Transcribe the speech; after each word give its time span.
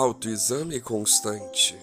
Autoexame 0.00 0.80
constante. 0.80 1.76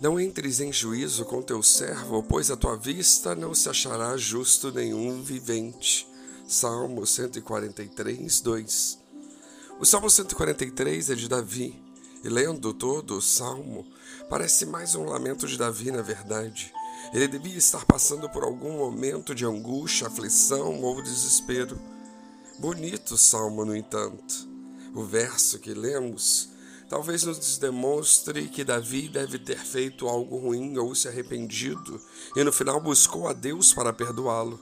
Não 0.00 0.20
entres 0.20 0.60
em 0.60 0.72
juízo 0.72 1.24
com 1.24 1.42
teu 1.42 1.64
servo, 1.64 2.22
pois 2.22 2.48
a 2.48 2.56
tua 2.56 2.76
vista 2.76 3.34
não 3.34 3.52
se 3.56 3.68
achará 3.68 4.16
justo 4.16 4.70
nenhum 4.70 5.20
vivente. 5.20 6.06
Salmo 6.46 7.04
143, 7.04 8.40
2. 8.40 8.98
O 9.80 9.84
Salmo 9.84 10.08
143 10.08 11.10
é 11.10 11.14
de 11.16 11.28
Davi, 11.28 11.82
e 12.22 12.28
lendo 12.28 12.72
todo 12.72 13.16
o 13.16 13.20
salmo, 13.20 13.84
parece 14.28 14.64
mais 14.64 14.94
um 14.94 15.06
lamento 15.06 15.48
de 15.48 15.58
Davi, 15.58 15.90
na 15.90 16.02
verdade. 16.02 16.72
Ele 17.12 17.26
devia 17.26 17.58
estar 17.58 17.84
passando 17.84 18.30
por 18.30 18.44
algum 18.44 18.78
momento 18.78 19.34
de 19.34 19.44
angústia, 19.44 20.06
aflição 20.06 20.80
ou 20.82 21.02
desespero. 21.02 21.76
Bonito 22.60 23.16
salmo, 23.16 23.64
no 23.64 23.74
entanto. 23.74 24.48
O 24.94 25.02
verso 25.02 25.58
que 25.58 25.74
lemos 25.74 26.48
talvez 26.90 27.22
nos 27.22 27.56
demonstre 27.56 28.48
que 28.48 28.64
Davi 28.64 29.08
deve 29.08 29.38
ter 29.38 29.58
feito 29.58 30.08
algo 30.08 30.36
ruim 30.36 30.76
ou 30.76 30.92
se 30.92 31.06
arrependido 31.06 32.00
e 32.34 32.42
no 32.42 32.52
final 32.52 32.80
buscou 32.80 33.28
a 33.28 33.32
Deus 33.32 33.72
para 33.72 33.92
perdoá-lo. 33.92 34.58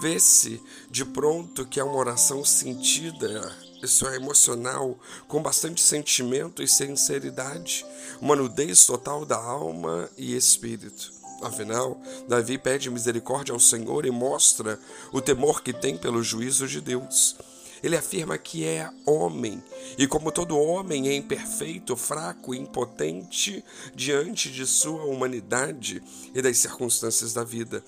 Vê-se 0.00 0.62
de 0.90 1.04
pronto 1.04 1.66
que 1.66 1.80
é 1.80 1.84
uma 1.84 1.96
oração 1.96 2.44
sentida, 2.44 3.52
isso 3.82 4.06
é 4.06 4.16
emocional, 4.16 4.96
com 5.26 5.42
bastante 5.42 5.80
sentimento 5.80 6.62
e 6.62 6.68
sinceridade, 6.68 7.84
uma 8.20 8.36
nudez 8.36 8.86
total 8.86 9.24
da 9.24 9.36
alma 9.36 10.08
e 10.16 10.36
espírito. 10.36 11.12
Afinal, 11.42 12.00
Davi 12.28 12.58
pede 12.58 12.90
misericórdia 12.90 13.52
ao 13.52 13.60
Senhor 13.60 14.06
e 14.06 14.10
mostra 14.10 14.78
o 15.12 15.20
temor 15.20 15.62
que 15.62 15.72
tem 15.72 15.96
pelo 15.96 16.22
juízo 16.22 16.68
de 16.68 16.80
Deus. 16.80 17.36
Ele 17.82 17.96
afirma 17.96 18.38
que 18.38 18.64
é 18.64 18.90
homem 19.04 19.62
e, 19.98 20.06
como 20.06 20.32
todo 20.32 20.58
homem, 20.58 21.08
é 21.08 21.14
imperfeito, 21.14 21.96
fraco 21.96 22.54
e 22.54 22.58
impotente 22.58 23.64
diante 23.94 24.50
de 24.50 24.66
sua 24.66 25.04
humanidade 25.04 26.02
e 26.34 26.40
das 26.40 26.58
circunstâncias 26.58 27.32
da 27.32 27.44
vida. 27.44 27.84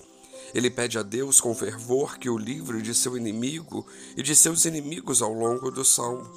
Ele 0.53 0.69
pede 0.69 0.97
a 0.97 1.03
Deus 1.03 1.39
com 1.39 1.53
fervor 1.53 2.17
que 2.17 2.29
o 2.29 2.37
livre 2.37 2.81
de 2.81 2.93
seu 2.95 3.17
inimigo 3.17 3.85
e 4.15 4.23
de 4.23 4.35
seus 4.35 4.65
inimigos 4.65 5.21
ao 5.21 5.33
longo 5.33 5.69
do 5.69 5.85
salmo. 5.85 6.27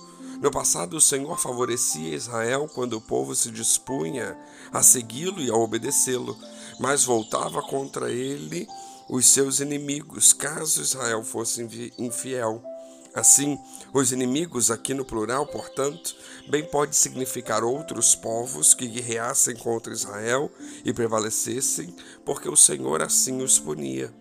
No 0.41 0.51
passado, 0.51 0.97
o 0.97 1.01
Senhor 1.01 1.39
favorecia 1.39 2.15
Israel 2.15 2.69
quando 2.75 2.95
o 2.95 3.01
povo 3.01 3.35
se 3.35 3.51
dispunha 3.51 4.37
a 4.73 4.83
segui-lo 4.83 5.41
e 5.41 5.49
a 5.49 5.55
obedecê-lo, 5.55 6.37
mas 6.81 7.05
voltava 7.05 7.63
contra 7.63 8.11
ele 8.11 8.67
os 9.09 9.27
seus 9.27 9.61
inimigos, 9.61 10.33
caso 10.33 10.83
Israel 10.83 11.23
fosse 11.23 11.63
infiel. 11.99 12.63
Assim, 13.15 13.59
os 13.93 14.11
inimigos, 14.11 14.71
aqui 14.71 14.95
no 14.95 15.05
plural, 15.05 15.47
portanto, 15.47 16.17
bem 16.49 16.65
pode 16.65 16.97
significar 16.97 17.63
outros 17.63 18.15
povos 18.15 18.73
que 18.73 18.89
guerreassem 18.89 19.55
contra 19.55 19.93
Israel 19.93 20.51
e 20.83 20.95
prevalecessem, 20.95 21.95
porque 22.25 22.49
o 22.49 22.57
Senhor 22.57 23.03
assim 23.03 23.43
os 23.43 23.59
punia. 23.59 24.13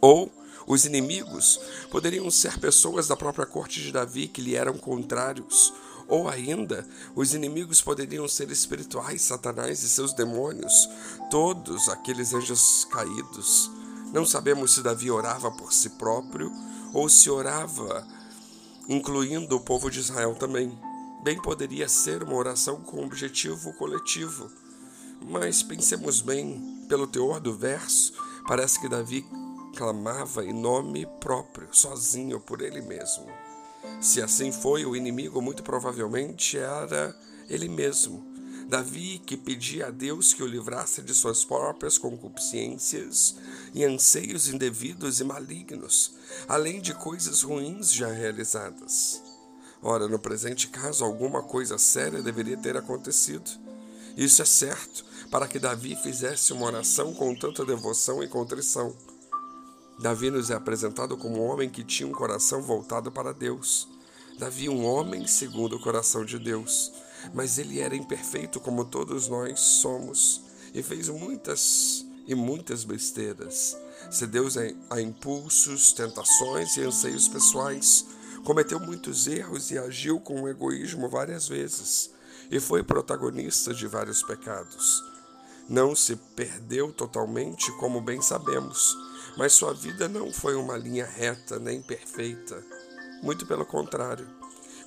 Ou 0.00 0.32
os 0.68 0.84
inimigos 0.84 1.58
poderiam 1.90 2.30
ser 2.30 2.60
pessoas 2.60 3.08
da 3.08 3.16
própria 3.16 3.44
corte 3.44 3.82
de 3.82 3.90
Davi 3.90 4.28
que 4.28 4.40
lhe 4.40 4.54
eram 4.54 4.78
contrários, 4.78 5.72
ou 6.06 6.28
ainda, 6.28 6.86
os 7.16 7.34
inimigos 7.34 7.80
poderiam 7.80 8.26
ser 8.28 8.50
espirituais, 8.52 9.22
Satanás 9.22 9.82
e 9.82 9.88
seus 9.88 10.12
demônios, 10.12 10.88
todos 11.28 11.88
aqueles 11.88 12.32
anjos 12.32 12.84
caídos. 12.90 13.68
Não 14.12 14.24
sabemos 14.24 14.74
se 14.74 14.82
Davi 14.82 15.10
orava 15.10 15.50
por 15.50 15.72
si 15.72 15.90
próprio 15.90 16.52
ou 16.92 17.08
se 17.08 17.30
orava 17.30 18.06
incluindo 18.88 19.56
o 19.56 19.60
povo 19.60 19.88
de 19.88 20.00
Israel 20.00 20.34
também. 20.34 20.76
Bem 21.22 21.40
poderia 21.40 21.88
ser 21.88 22.22
uma 22.22 22.34
oração 22.34 22.80
com 22.80 23.04
objetivo 23.04 23.72
coletivo. 23.74 24.50
Mas 25.28 25.62
pensemos 25.62 26.20
bem, 26.20 26.84
pelo 26.88 27.06
teor 27.06 27.38
do 27.38 27.54
verso, 27.54 28.12
parece 28.48 28.80
que 28.80 28.88
Davi 28.88 29.24
clamava 29.76 30.44
em 30.44 30.52
nome 30.52 31.06
próprio, 31.20 31.68
sozinho 31.70 32.40
por 32.40 32.60
ele 32.60 32.80
mesmo. 32.80 33.26
Se 34.00 34.20
assim 34.20 34.50
foi, 34.50 34.84
o 34.84 34.96
inimigo 34.96 35.40
muito 35.40 35.62
provavelmente 35.62 36.58
era 36.58 37.14
ele 37.48 37.68
mesmo. 37.68 38.29
Davi, 38.70 39.20
que 39.26 39.36
pedia 39.36 39.88
a 39.88 39.90
Deus 39.90 40.32
que 40.32 40.44
o 40.44 40.46
livrasse 40.46 41.02
de 41.02 41.12
suas 41.12 41.44
próprias 41.44 41.98
concupiscências 41.98 43.34
e 43.74 43.84
anseios 43.84 44.48
indevidos 44.48 45.18
e 45.18 45.24
malignos, 45.24 46.14
além 46.46 46.80
de 46.80 46.94
coisas 46.94 47.42
ruins 47.42 47.92
já 47.92 48.06
realizadas. 48.06 49.20
Ora, 49.82 50.06
no 50.06 50.20
presente 50.20 50.68
caso, 50.68 51.04
alguma 51.04 51.42
coisa 51.42 51.78
séria 51.78 52.22
deveria 52.22 52.56
ter 52.56 52.76
acontecido. 52.76 53.50
Isso 54.16 54.40
é 54.40 54.44
certo, 54.44 55.04
para 55.32 55.48
que 55.48 55.58
Davi 55.58 55.96
fizesse 55.96 56.52
uma 56.52 56.66
oração 56.66 57.12
com 57.12 57.34
tanta 57.34 57.64
devoção 57.64 58.22
e 58.22 58.28
contrição. 58.28 58.96
Davi 59.98 60.30
nos 60.30 60.48
é 60.48 60.54
apresentado 60.54 61.16
como 61.16 61.38
um 61.38 61.50
homem 61.50 61.68
que 61.68 61.82
tinha 61.82 62.08
um 62.08 62.12
coração 62.12 62.62
voltado 62.62 63.10
para 63.10 63.32
Deus. 63.34 63.88
Davi, 64.38 64.68
um 64.68 64.84
homem 64.84 65.26
segundo 65.26 65.74
o 65.74 65.80
coração 65.80 66.24
de 66.24 66.38
Deus 66.38 66.92
mas 67.34 67.58
ele 67.58 67.80
era 67.80 67.96
imperfeito 67.96 68.60
como 68.60 68.84
todos 68.84 69.28
nós 69.28 69.60
somos 69.60 70.42
e 70.74 70.82
fez 70.82 71.08
muitas 71.08 72.04
e 72.26 72.34
muitas 72.34 72.84
besteiras. 72.84 73.76
Cedeu 74.10 74.46
a 74.88 75.00
impulsos, 75.00 75.92
tentações 75.92 76.76
e 76.76 76.82
anseios 76.82 77.28
pessoais, 77.28 78.06
cometeu 78.44 78.80
muitos 78.80 79.26
erros 79.26 79.70
e 79.70 79.78
agiu 79.78 80.20
com 80.20 80.48
egoísmo 80.48 81.08
várias 81.08 81.48
vezes 81.48 82.10
e 82.50 82.58
foi 82.58 82.82
protagonista 82.82 83.72
de 83.72 83.86
vários 83.86 84.22
pecados. 84.22 85.04
Não 85.68 85.94
se 85.94 86.16
perdeu 86.16 86.92
totalmente, 86.92 87.70
como 87.78 88.00
bem 88.00 88.20
sabemos, 88.20 88.96
mas 89.38 89.52
sua 89.52 89.72
vida 89.72 90.08
não 90.08 90.32
foi 90.32 90.56
uma 90.56 90.76
linha 90.76 91.06
reta 91.06 91.60
nem 91.60 91.80
perfeita. 91.80 92.60
Muito 93.22 93.46
pelo 93.46 93.64
contrário. 93.64 94.26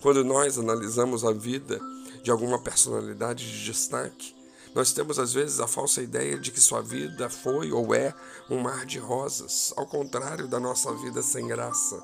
Quando 0.01 0.25
nós 0.25 0.59
analisamos 0.59 1.23
a 1.23 1.31
vida 1.31 1.79
de 2.21 2.29
alguma 2.31 2.59
personalidade 2.59 3.49
de 3.49 3.65
destaque, 3.65 4.35
nós 4.75 4.91
temos 4.91 5.19
às 5.19 5.33
vezes 5.33 5.59
a 5.59 5.67
falsa 5.67 6.01
ideia 6.01 6.37
de 6.39 6.51
que 6.51 6.59
sua 6.59 6.81
vida 6.81 7.29
foi 7.29 7.71
ou 7.71 7.93
é 7.93 8.13
um 8.49 8.59
mar 8.59 8.85
de 8.85 8.97
rosas, 8.97 9.71
ao 9.77 9.85
contrário 9.85 10.47
da 10.47 10.59
nossa 10.59 10.93
vida 10.95 11.21
sem 11.21 11.47
graça. 11.47 12.01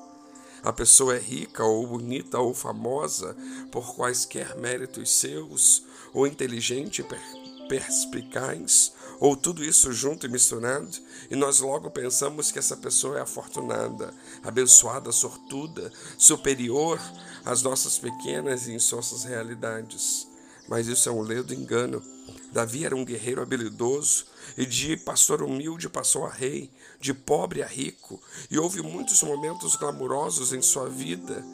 A 0.62 0.72
pessoa 0.72 1.16
é 1.16 1.18
rica 1.18 1.64
ou 1.64 1.86
bonita 1.86 2.38
ou 2.38 2.54
famosa 2.54 3.36
por 3.72 3.94
quaisquer 3.96 4.56
méritos 4.56 5.10
seus, 5.10 5.82
ou 6.12 6.26
inteligente 6.26 7.02
e 7.02 7.68
perspicaz, 7.68 8.92
ou 9.20 9.36
tudo 9.36 9.62
isso 9.62 9.92
junto 9.92 10.26
e 10.26 10.30
misturado, 10.30 10.90
e 11.30 11.36
nós 11.36 11.60
logo 11.60 11.90
pensamos 11.90 12.50
que 12.50 12.58
essa 12.58 12.74
pessoa 12.74 13.18
é 13.18 13.20
afortunada, 13.20 14.14
abençoada, 14.42 15.12
sortuda, 15.12 15.92
superior 16.16 16.98
às 17.44 17.62
nossas 17.62 17.98
pequenas 17.98 18.66
e 18.66 18.72
insonsas 18.72 19.24
realidades. 19.24 20.26
Mas 20.66 20.86
isso 20.86 21.08
é 21.08 21.12
um 21.12 21.20
ledo 21.20 21.52
engano. 21.52 22.02
Davi 22.50 22.84
era 22.84 22.96
um 22.96 23.04
guerreiro 23.04 23.42
habilidoso 23.42 24.24
e 24.56 24.64
de 24.64 24.96
pastor 24.96 25.42
humilde 25.42 25.88
passou 25.88 26.24
a 26.24 26.30
rei, 26.30 26.70
de 26.98 27.12
pobre 27.12 27.62
a 27.62 27.66
rico, 27.66 28.20
e 28.50 28.58
houve 28.58 28.80
muitos 28.80 29.22
momentos 29.22 29.76
glamurosos 29.76 30.52
em 30.52 30.62
sua 30.62 30.88
vida. 30.88 31.44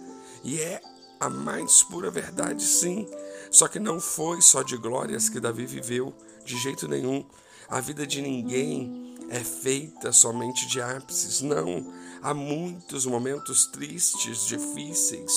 E 0.45 0.61
é 0.61 0.81
a 1.19 1.29
mais 1.29 1.83
pura 1.83 2.11
verdade, 2.11 2.63
sim. 2.63 3.09
Só 3.51 3.67
que 3.67 3.81
não 3.81 4.01
foi 4.01 4.41
só 4.41 4.63
de 4.63 4.77
glórias 4.77 5.29
que 5.29 5.41
Davi 5.41 5.67
viveu, 5.67 6.15
de 6.45 6.57
jeito 6.59 6.87
nenhum. 6.87 7.27
A 7.69 7.81
vida 7.81 8.07
de 8.07 8.23
ninguém 8.23 9.17
é 9.29 9.41
feita 9.41 10.13
somente 10.13 10.67
de 10.67 10.81
ápices. 10.81 11.41
Não, 11.41 11.93
há 12.23 12.33
muitos 12.33 13.07
momentos 13.07 13.67
tristes, 13.67 14.47
difíceis, 14.47 15.33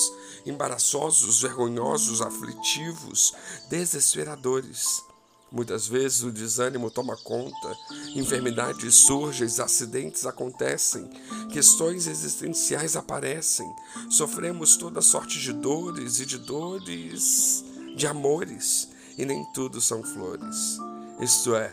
embaraçosos, 0.46 1.42
vergonhosos, 1.42 2.22
aflitivos, 2.22 3.34
desesperadores. 3.68 5.02
Muitas 5.52 5.88
vezes 5.88 6.22
o 6.22 6.30
desânimo 6.30 6.92
toma 6.92 7.16
conta, 7.16 7.76
enfermidades 8.14 8.94
surgem, 8.94 9.48
acidentes 9.48 10.24
acontecem, 10.24 11.10
questões 11.52 12.06
existenciais 12.06 12.94
aparecem, 12.94 13.66
sofremos 14.08 14.76
toda 14.76 15.02
sorte 15.02 15.40
de 15.40 15.52
dores 15.52 16.20
e 16.20 16.26
de 16.26 16.38
dores 16.38 17.64
de 17.96 18.06
amores, 18.06 18.88
e 19.18 19.26
nem 19.26 19.44
tudo 19.52 19.80
são 19.80 20.04
flores. 20.04 20.78
Isto 21.20 21.56
é, 21.56 21.72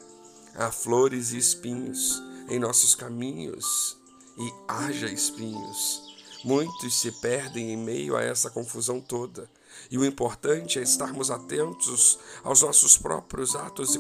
há 0.58 0.72
flores 0.72 1.32
e 1.32 1.38
espinhos 1.38 2.22
em 2.50 2.60
nossos 2.60 2.96
caminhos 2.96 3.98
e 4.38 4.54
haja 4.68 5.08
espinhos. 5.08 6.02
Muitos 6.44 7.00
se 7.00 7.12
perdem 7.12 7.72
em 7.72 7.78
meio 7.78 8.16
a 8.16 8.24
essa 8.24 8.50
confusão 8.50 9.00
toda. 9.02 9.50
E 9.92 9.98
o 9.98 10.06
importante 10.06 10.80
é 10.80 10.82
estarmos 10.82 11.30
atentos 11.30 12.18
aos 12.44 12.62
nossos 12.62 12.98
próprios 12.98 13.56
atos 13.56 13.96
e 13.96 14.00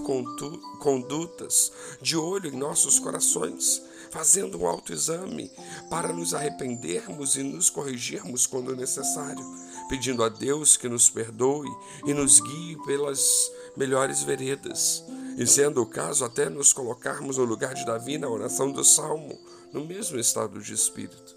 condutas, 0.79 1.71
de 2.01 2.17
olho 2.17 2.49
em 2.49 2.57
nossos 2.57 2.99
corações, 2.99 3.81
fazendo 4.11 4.59
um 4.59 4.67
autoexame 4.67 5.51
para 5.89 6.11
nos 6.11 6.33
arrependermos 6.33 7.35
e 7.35 7.43
nos 7.43 7.69
corrigirmos 7.69 8.47
quando 8.47 8.75
necessário, 8.75 9.43
pedindo 9.87 10.23
a 10.23 10.29
Deus 10.29 10.77
que 10.77 10.89
nos 10.89 11.09
perdoe 11.09 11.69
e 12.05 12.13
nos 12.13 12.39
guie 12.39 12.77
pelas 12.85 13.51
melhores 13.75 14.23
veredas, 14.23 15.03
e 15.37 15.45
sendo 15.45 15.83
o 15.83 15.85
caso 15.85 16.25
até 16.25 16.49
nos 16.49 16.73
colocarmos 16.73 17.37
no 17.37 17.45
lugar 17.45 17.75
de 17.75 17.85
Davi 17.85 18.17
na 18.17 18.27
oração 18.27 18.71
do 18.71 18.83
Salmo, 18.83 19.39
no 19.71 19.85
mesmo 19.85 20.19
estado 20.19 20.59
de 20.59 20.73
espírito. 20.73 21.35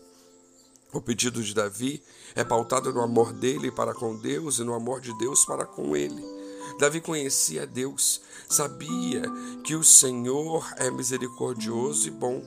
O 0.91 1.02
pedido 1.02 1.43
de 1.43 1.55
Davi 1.55 2.02
é 2.35 2.43
pautado 2.43 2.93
no 2.93 3.02
amor 3.02 3.32
dele 3.32 3.70
para 3.70 3.93
com 3.93 4.17
Deus 4.17 4.58
e 4.58 4.64
no 4.64 4.75
amor 4.75 5.02
de 5.02 5.17
Deus 5.19 5.44
para 5.44 5.67
com 5.67 5.94
ele. 5.94 6.25
Davi 6.79 7.00
conhecia 7.00 7.67
Deus, 7.67 8.23
sabia 8.49 9.23
que 9.62 9.76
o 9.76 9.85
Senhor 9.85 10.67
é 10.79 10.91
misericordioso 10.91 12.08
e 12.08 12.11
bom. 12.11 12.43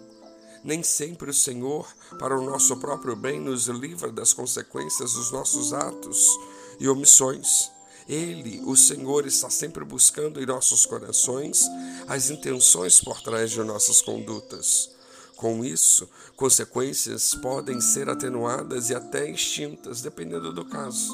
Nem 0.63 0.81
sempre 0.81 1.29
o 1.29 1.33
Senhor, 1.33 1.87
para 2.17 2.37
o 2.37 2.43
nosso 2.43 2.75
próprio 2.77 3.15
bem, 3.15 3.39
nos 3.39 3.67
livra 3.67 4.11
das 4.11 4.33
consequências 4.33 5.13
dos 5.13 5.31
nossos 5.31 5.71
atos 5.71 6.27
e 6.79 6.87
omissões. 6.87 7.72
Ele, 8.07 8.61
o 8.65 8.75
Senhor, 8.75 9.25
está 9.25 9.49
sempre 9.49 9.83
buscando 9.85 10.41
em 10.41 10.45
nossos 10.45 10.85
corações 10.85 11.67
as 12.07 12.29
intenções 12.29 12.99
por 12.99 13.21
trás 13.21 13.51
de 13.51 13.63
nossas 13.63 14.01
condutas. 14.01 14.91
Com 15.35 15.63
isso, 15.65 16.09
consequências 16.35 17.33
podem 17.35 17.81
ser 17.81 18.09
atenuadas 18.09 18.89
e 18.89 18.95
até 18.95 19.29
extintas, 19.29 20.01
dependendo 20.01 20.53
do 20.53 20.63
caso. 20.63 21.13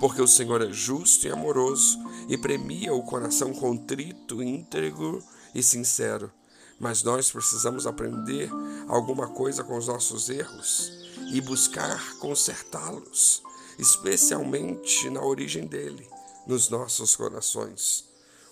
Porque 0.00 0.20
o 0.20 0.26
Senhor 0.26 0.60
é 0.62 0.72
justo 0.72 1.26
e 1.26 1.30
amoroso 1.30 1.98
e 2.28 2.36
premia 2.36 2.92
o 2.92 3.02
coração 3.02 3.52
contrito, 3.52 4.42
íntegro 4.42 5.22
e 5.54 5.62
sincero. 5.62 6.30
Mas 6.78 7.02
nós 7.02 7.30
precisamos 7.30 7.86
aprender 7.86 8.50
alguma 8.88 9.28
coisa 9.28 9.62
com 9.62 9.78
os 9.78 9.86
nossos 9.86 10.28
erros 10.28 10.92
e 11.32 11.40
buscar 11.40 12.16
consertá-los, 12.18 13.42
especialmente 13.78 15.08
na 15.08 15.22
origem 15.22 15.66
dele, 15.66 16.06
nos 16.46 16.68
nossos 16.68 17.16
corações. 17.16 18.04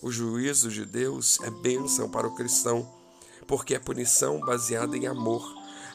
O 0.03 0.11
juízo 0.11 0.71
de 0.71 0.85
Deus 0.85 1.39
é 1.43 1.51
bênção 1.51 2.09
para 2.09 2.27
o 2.27 2.35
cristão 2.35 3.01
porque 3.51 3.75
é 3.75 3.81
punição 3.81 4.39
baseada 4.39 4.97
em 4.97 5.09
amor. 5.09 5.45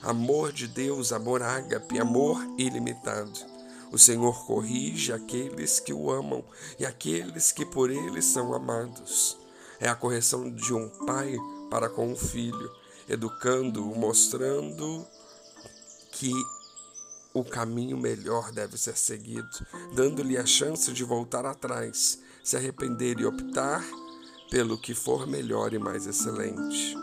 Amor 0.02 0.52
de 0.52 0.68
Deus, 0.68 1.14
amor 1.14 1.42
ágape, 1.42 1.98
amor 1.98 2.38
ilimitado. 2.58 3.32
O 3.94 3.98
Senhor 3.98 4.46
corrige 4.46 5.14
aqueles 5.14 5.80
que 5.80 5.94
o 5.94 6.12
amam 6.12 6.44
e 6.78 6.86
aqueles 6.86 7.54
que 7.54 7.66
por 7.66 7.90
ele 7.90 8.22
são 8.22 8.54
amados. 8.54 9.38
É 9.80 9.88
a 9.88 9.96
correção 9.96 10.52
de 10.52 10.74
um 10.74 10.90
pai 11.06 11.38
para 11.70 11.88
com 11.88 12.12
um 12.12 12.16
filho, 12.16 12.70
educando-o, 13.08 13.96
mostrando 13.96 15.08
que 16.12 16.34
o 17.36 17.44
caminho 17.44 17.98
melhor 17.98 18.50
deve 18.54 18.78
ser 18.78 18.98
seguido, 18.98 19.50
dando-lhe 19.94 20.38
a 20.38 20.46
chance 20.46 20.94
de 20.94 21.04
voltar 21.04 21.46
atrás, 21.46 22.18
se 22.42 22.56
arrepender 22.56 23.20
e 23.20 23.26
optar 23.26 23.84
pelo 24.50 24.78
que 24.78 24.96
for 24.96 25.28
melhor 25.28 25.74
e 25.74 25.78
mais 25.78 26.08
excelente. 26.08 26.96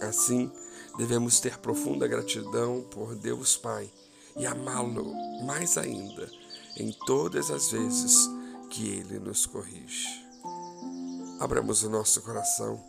Assim, 0.00 0.52
devemos 0.96 1.40
ter 1.40 1.58
profunda 1.58 2.06
gratidão 2.06 2.86
por 2.92 3.16
Deus 3.16 3.56
Pai 3.56 3.90
e 4.36 4.46
amá-lo 4.46 5.12
mais 5.44 5.76
ainda 5.76 6.30
em 6.76 6.92
todas 7.04 7.50
as 7.50 7.72
vezes 7.72 8.30
que 8.70 8.88
Ele 8.88 9.18
nos 9.18 9.46
corrige. 9.46 10.06
Abramos 11.40 11.82
o 11.82 11.90
nosso 11.90 12.22
coração, 12.22 12.80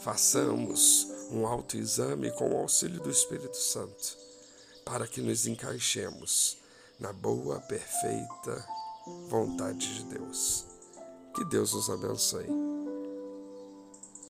façamos 0.00 1.08
um 1.32 1.44
autoexame 1.44 2.30
com 2.30 2.54
o 2.54 2.58
auxílio 2.58 3.00
do 3.00 3.10
Espírito 3.10 3.56
Santo, 3.56 4.29
para 4.84 5.06
que 5.06 5.20
nos 5.20 5.46
encaixemos 5.46 6.58
na 6.98 7.12
boa, 7.12 7.60
perfeita 7.60 8.66
vontade 9.28 9.94
de 9.94 10.04
Deus. 10.04 10.66
Que 11.34 11.44
Deus 11.44 11.72
nos 11.72 11.88
abençoe. 11.88 12.79